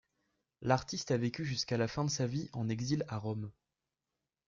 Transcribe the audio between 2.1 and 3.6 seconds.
vie en exil à Rome.